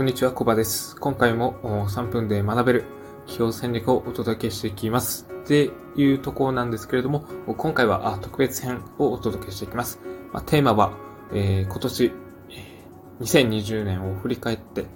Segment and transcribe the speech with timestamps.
[0.00, 0.96] こんにちは、コバです。
[0.96, 2.84] 今回も3分で学べる
[3.26, 5.28] 企業戦略をお届けしていきます。
[5.42, 10.00] っていうところなんですけれども、今回は特別編をお届けしていきます。
[10.32, 10.94] まあ、テーマは、
[11.34, 12.12] えー今年、
[13.20, 14.86] 2020年を振り返って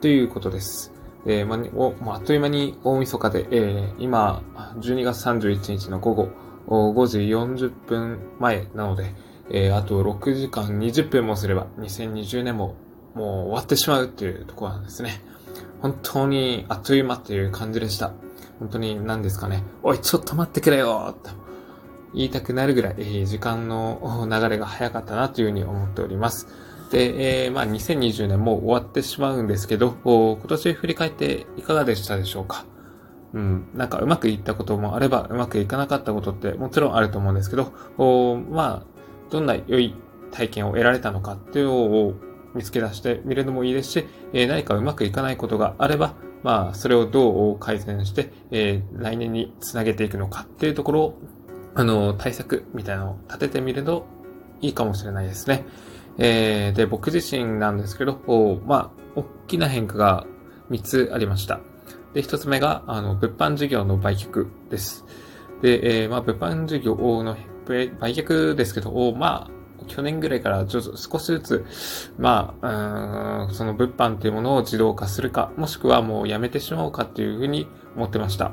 [0.00, 0.94] ということです。
[1.26, 1.56] えーま
[2.14, 4.42] ああ、っという間に大晦日で、えー今、
[4.78, 6.28] 12月31日の午後
[6.68, 9.14] 5時40分前なので、
[9.50, 12.76] えーあと6時間20分もすれば2020年も
[13.16, 15.22] もう終わってしまうっていうところなんですね。
[15.80, 18.12] 本当にあっという間っていう感じでした。
[18.58, 19.64] 本当に何ですかね。
[19.82, 21.30] おい、ちょっと待ってくれよと
[22.14, 26.46] 言いたくなるぐらい、時間の流れが早かったなというふうに思っております。
[26.90, 32.66] で、えーまあ2020年もう終わってしまうんですけど、今年振り返っていかがでしたでしょうか
[33.32, 39.94] うん、なんかうまくいったこともあれば、うまくいかなかったことってもちろんあると思うんですけど、おまあ、どんな良い
[40.30, 42.14] 体験を得られたのかっていうのを
[42.56, 51.18] 見つけ出してみるのもいいですし、え何かうまくいかないことがあれば、まあ、それをどう改善して、え来年につなげていくのかっていうところを、
[51.74, 54.06] あの、対策みたいなのを立ててみると
[54.62, 55.66] いいかもしれないですね。
[56.18, 60.26] えーで、僕自身なんですけど、おまあ、大きな変化が
[60.70, 61.60] 3つありました。
[62.14, 65.04] で、1つ目が、あの、物販事業の売却です。
[65.60, 69.55] で、えーまあ、物販事業の売却ですけど、まあ、
[69.86, 71.66] 去年ぐらいからちょっと少しずつ、
[72.18, 78.52] まあ、その物販っていうものを自動化するか、もしくはもうやめてしまおうかっていうふうに思ってました。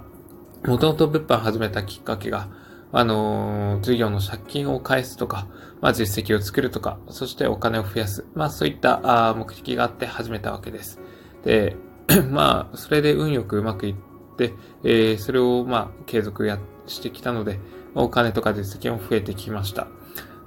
[0.65, 2.47] もともと物販始めたきっかけが、
[2.93, 5.47] あのー事業の借金を返すとか、
[5.81, 8.25] まあ実績を作るとか、そしてお金を増やす。
[8.33, 10.99] まあそういったあ目的があって始めたわけです。
[11.43, 11.75] で、
[12.29, 13.95] まあ、それで運よくうまくいっ
[14.37, 17.59] て、えーそれをまあ継続やしてきたので、
[17.95, 19.87] お金とか実績も増えてきました。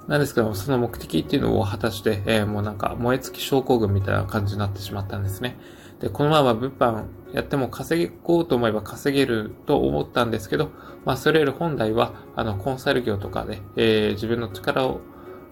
[0.07, 5.57] なんですけども、その目的っていうのを果たして、えーもうなんか燃え尽き症候群みたいな感じになってしまったんですね。
[5.99, 10.69] で、このまま物販やっても稼ごうと思えば稼げると思ったんですけど、
[11.03, 15.01] まあそれより本来は、あの、コンサル業とかで、えー自分の力を、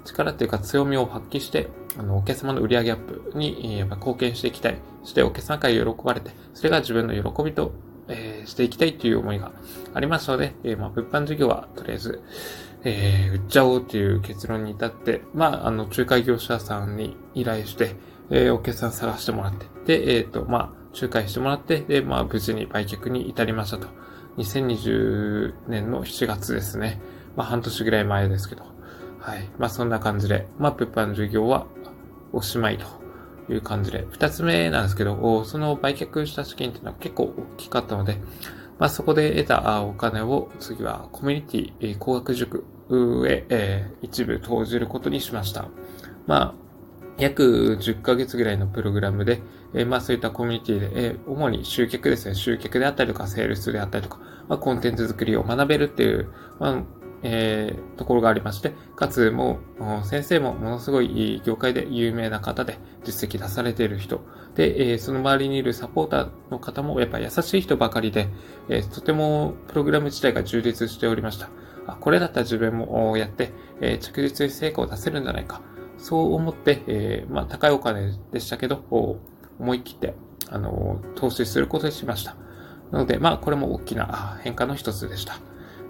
[0.05, 1.67] 力っていうか強みを発揮して、
[1.97, 4.77] あの、お客様の売上アップに、えーやっぱ貢献していきたい。
[5.03, 7.73] してお客様から喜ばれて、それが自分の喜びと、
[8.07, 9.51] えーしていきたいという思いが
[9.93, 12.21] ありますので、えーまあ物販事業はとりあえず、
[12.85, 17.95] えー売っちゃおうっていう結論に至って、まあ、あの、仲介業者さんに依頼して、
[18.29, 23.87] えーお客さん探してもらって、で、えっ、と、まあ、仲介してもらって、で、まあ、無事に売却に至りましたと。
[24.37, 27.01] 2020年の7月ですね。
[27.35, 28.63] まあ、半年ぐらい前ですけど。
[29.19, 29.49] はい。
[29.57, 31.65] まあ、そんな感じで、まあ、物販事業は
[32.31, 32.85] おしまいと
[33.51, 34.05] いう感じで。
[34.11, 38.21] 二つ目なんですけど、その売却した資金っていうのは結構大きかったので、
[38.77, 42.65] まあ、そこで得たお金を次はコミュニティ、工学塾
[43.27, 45.67] へ、えー一部投じることにしました。
[46.27, 46.65] まあ、
[47.17, 49.41] 約10ヶ月ぐらいのプログラムで、
[49.73, 56.29] えーまあそういったコミュニティで、えー主に集客ですね、集客であったりとか、セールスであったりとか、まあコンテンツ作りを学べるっていう、
[56.59, 56.83] まあ、
[57.23, 64.21] えーところがありまして、かつもう、先生もものすごい業界で有名な方で実績出されている人、
[64.55, 68.27] で、えーその周りにいるサポーターの方もやっぱ優しい人ばかりで、
[68.69, 71.49] えーとてもプログラム自体が充実しておりました。
[71.93, 73.51] あ、これだったら自分もやって、
[73.81, 75.61] え着実に成果を出せるんじゃないか。
[75.97, 78.83] そう思って、えまあ、高いお金でしたけど、
[79.59, 80.15] 思い切って、
[80.49, 82.35] あの投資することにしました。
[82.91, 85.39] なので、まあ、これも大きな変化の一つでした。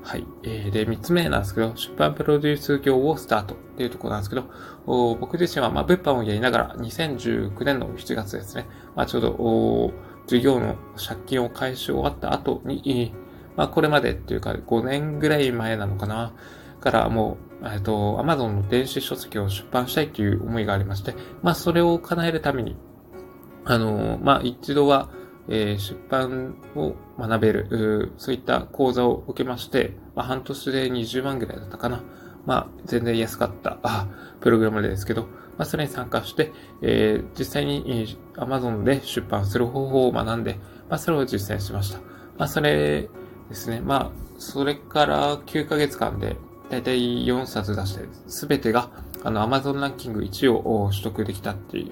[0.04, 0.28] はい。
[0.44, 4.44] えーで、三つ目なんですけど、出版プロデュース業をスタートっていうところなんですけど、
[4.86, 9.94] 僕自身は、まあ、物販をやりながら、2019年の7月ですね、まあ、ちょうど、お
[10.26, 13.14] 授業の借金を返し終わった後に、
[13.56, 16.34] まあ、これまでっていうか、5年ぐらい前なのかな、
[16.80, 22.76] からもう、えっと、Amazon の電子書籍を出版したいという思いがありまして、まあ、それを叶えるために、
[23.66, 25.10] あの、まあ、一度は、
[25.48, 32.04] えー出版を学べる、そういった講座を受けまして、まあ、半年で20万ぐらいだったかな。
[32.46, 34.08] まあ、全然安かった、あ、
[34.40, 35.24] プログラムですけど、
[35.58, 40.60] まあ、それに参加して、えー実際に、えー Amazon で出版する方法を学んで、
[40.90, 42.00] まあ、それを実践しました。
[42.38, 43.10] まあ、それ
[43.50, 43.82] ですね。
[43.82, 46.36] まあ、それから9ヶ月間で、
[46.70, 48.90] だいたい4冊出して、すべてが、
[49.24, 51.92] あの、Amazon ランキング1を取得できたってい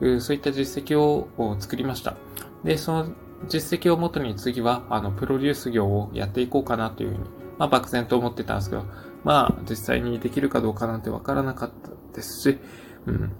[0.00, 1.28] う、そういった実績を
[1.60, 2.16] 作りました。
[2.64, 3.12] で、その
[3.48, 7.20] 実績をもとに次は、あの、プロデュース業をやっていこうかなというふうに、
[7.58, 8.84] まあ、漠然と思ってたんですけど、
[9.24, 12.58] まあ、実際にできるかどうかなんてわからなかったですし、
[13.06, 13.32] うん。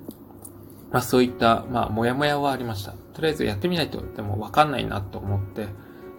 [0.90, 2.92] まあ、そういった、まあ、もやもやはありました。
[3.14, 5.68] とりあえずやってみないと、でもわかんないなと思って、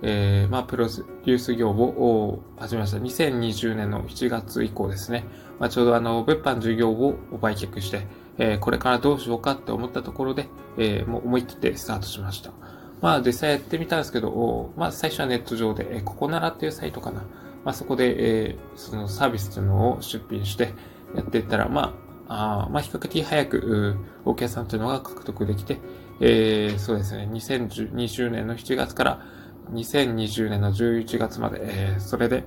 [0.01, 2.97] えー、まあ、プロデュース業を始めました。
[2.97, 5.25] 2020年の7月以降ですね。
[5.59, 8.05] まあ、ちょうどあの、物販事業を売却して、
[8.37, 10.47] えー、これからどうしようかって思ったところで、
[10.77, 12.51] えー、もう思い切ってスタートしました。
[13.01, 17.21] まあ実際やってみたんですけど、まあ最初はネット上で、え、ここならっていうサイトかな。
[17.63, 20.73] まあそこで、え、そのサービスというのを出品して
[21.15, 21.93] やっていったら、ま
[22.27, 23.95] あ、あまあ比較的早く、
[24.25, 25.79] お客さんというのが獲得できて、
[26.19, 29.21] え、そうですね、2020年の7月から
[29.71, 32.43] 2020年の11月まで、えー、それで、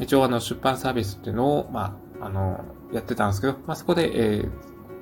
[0.00, 4.50] 一応あの出版サービスっていうのを、まあ、あの、やってたんですけど、まあそこで、えー、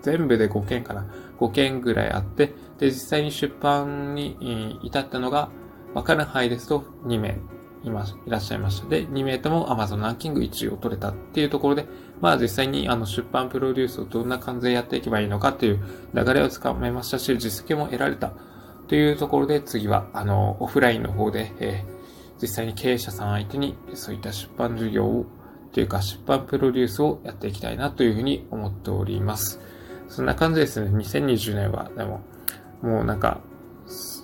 [0.03, 1.07] 全部で5件かな。
[1.39, 5.51] 5件ぐらいあって、で、実際に出版に至ったのが、
[5.95, 7.39] わかる範囲ですと2名
[7.83, 8.89] いま、いらっしゃいました。
[8.89, 11.87] で、2名とも Amazon ランキング1位を取れたっていうところで、
[12.21, 15.81] まあ実際にあの出版プロデュースをどんな感じでやっていけばいいのかっていう
[16.15, 18.33] 流れをつかめましたし、実績も得られた
[18.91, 25.27] というところで、次はあの、オフラインの方で、えー、実際に経営者さん相手にそういった出版授業を
[25.71, 29.61] というか出版プロデュースをやっていきたいなというふうに思っております。
[30.09, 30.91] そんな感じですね。
[30.91, 32.23] 2020年は、でも、
[32.83, 33.39] もうなんか、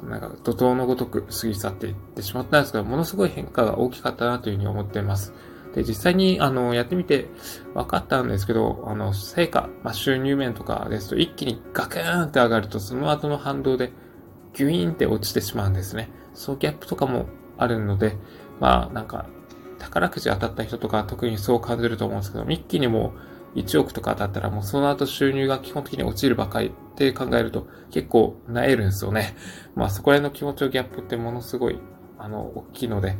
[0.02, 5.32] なんか怒涛のごとく過ぎ去っていってしまったんですが、ものすごい変化が大きかったなというふうに思っています。
[5.76, 7.28] で、実際に、あの、やってみて
[7.74, 13.92] 分かったんですけど、あの、成果、まあ、収入面とかですと一気にガクーンって上がると、その後の反動で
[14.56, 16.10] ギュイーンって落ちてしまうんですね。
[16.34, 17.26] そうギャップとかも
[17.58, 18.16] あるので、
[18.58, 19.26] まあ、なんか、
[19.78, 23.12] 宝くじ当たった人とか特にそう感じると思うんですけど、一気にも
[23.54, 29.36] う1億とか当たったらもうその後収入が基本的に落ちるばかりって考えると結構萎えるんですよね。
[29.76, 31.78] まあそこら辺の気持ちのギャップってものすごい
[32.18, 33.16] あの大きいので、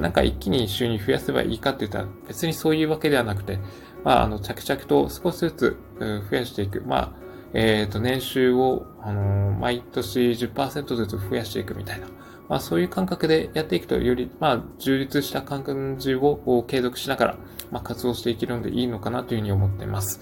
[0.00, 3.58] なんか一気に収入増やせばいいかって言ったら別にそういうわけではなくて、
[4.04, 6.82] まああの着々と少しずつ増やしていく。
[6.86, 7.25] まあ
[7.58, 12.06] えっ、ー、と年収をあの毎年10%ずつ増やしていくみたいな。
[12.50, 17.38] まあそういう感覚でやっていくとより、まあ充実した感じを継続しながら、
[17.70, 20.20] まあ活動していけるのでいいのかなというふうに思っています。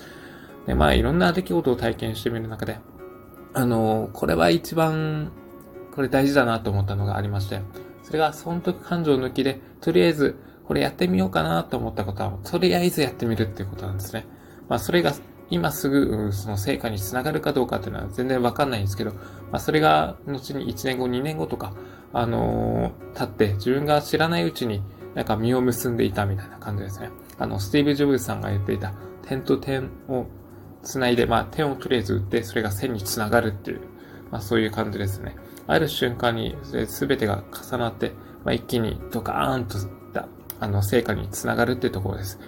[0.66, 2.78] で、まあいろんな出来事を体験してみる中で、
[3.52, 5.32] あの、これは一番、
[5.92, 7.60] これ大事だなと思ったのがありまして、
[8.04, 10.36] それが損得感情抜きで、とりあえず
[10.68, 14.24] これやってみようかなと思ったことは、とりあえずやってみるっていうことなんですね。
[14.68, 15.12] まあそれが
[15.50, 19.18] 今すぐその成果につながるかどうかっていうのは全然わかんないんですけど、ま
[19.52, 21.74] あそれが後に1年後、2年後とか、
[22.12, 24.82] あのー、経って自分が知らないうちに
[25.14, 27.10] なんか実を結んでいたみたいな感じですね。
[27.38, 30.26] あの、スティーブ・ジョブズさんが言っていた点と点を
[30.82, 33.80] 繋いで、まあ点をとりあえず打ってそれが線につながるっていう、
[34.30, 35.36] まあそういう感じですね。
[35.66, 38.12] ある瞬間に全てが重なって、
[38.44, 40.28] まあ一気にドカーンとした
[40.60, 42.38] あの成果につながるっていうところです。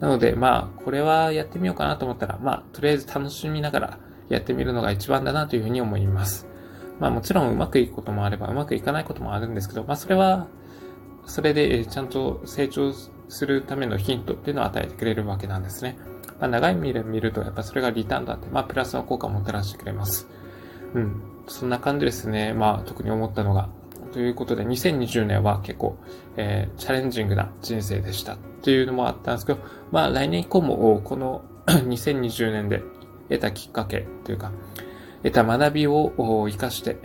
[0.00, 3.98] なので、まあ、これはやってみようかなと思ったら、まあ、とりあえず楽しみながら
[4.28, 6.46] やってみるのが一番だなというふうに思います。
[7.00, 10.48] まあ、もちろんうまくいくこともあれば、うまくいかないこともあるんですけど、まあ、それは、
[11.26, 15.96] それでちゃんと成長するためのヒントっていうのを与えてくれるわけなんですね。
[16.40, 20.28] まあ、長い目で見ると、やっぱそれがリターンだって、まあ、プラスの効果をもたらしてくれます。
[20.94, 21.22] うん。
[21.48, 22.52] そんな感じですね。
[22.52, 23.68] まあ、特に思ったのが。
[24.12, 25.96] ということで、2020年は結構、
[26.36, 29.60] えー、チャレンジングな人生でしたっていうのもあったんですけど、
[29.90, 32.82] まあ来年以降もこの 2020年で
[33.28, 34.52] 得たきっかけというか、
[35.22, 36.12] 得た学びを
[36.46, 36.98] 活かして、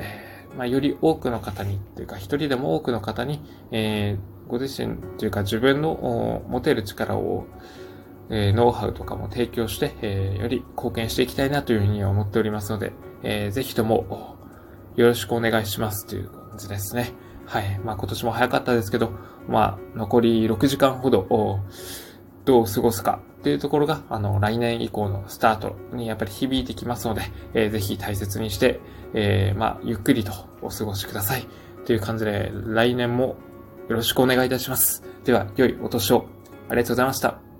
[0.58, 3.42] まあ、より多くの方にというか、一人でも多くの方に、
[3.72, 7.48] えー、ご自身というか自分の持てる力を、
[8.30, 14.38] えー、ノウハウとかも提供して、えー、より貢献していきたいなというふうに思っておりますので、えー、ぜひとも
[14.96, 17.12] よろしくお願いしますという感じですね。
[17.46, 17.80] はい。
[17.84, 19.12] まあ今年も早かったですけど、
[19.48, 21.28] まあ残り6時間ほど、
[22.46, 27.22] どう過ごすかっていうところが、あの、来年以降のスタートにやっぱり響いてきますので、
[27.54, 28.80] えー、ぜひ大切にして、
[29.14, 30.32] えー、まあ、ゆっくりと
[30.62, 31.46] お過ごしください。
[31.86, 33.36] という感じで、来年も
[33.90, 35.04] よろしくお願いいたします。
[35.26, 36.26] では、良いお年を。
[36.70, 37.53] ありがとうございました。